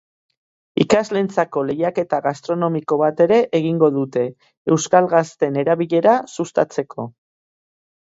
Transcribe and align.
Ikasleentzako 0.85 1.63
lehiaketa 1.71 2.21
gastronomiko 2.29 2.99
bat 3.03 3.23
ere 3.27 3.39
egingo 3.61 3.93
dute, 4.01 4.27
euskal 4.75 5.13
gazten 5.15 5.65
erabilera 5.67 6.21
sustatzeko. 6.37 7.11